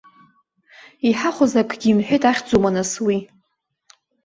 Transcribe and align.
Иҳахәоз 1.07 1.53
акгьы 1.61 1.87
имҳәеит 1.91 2.23
ахьӡума, 2.29 2.69
нас, 2.75 2.91
уи. 3.05 3.17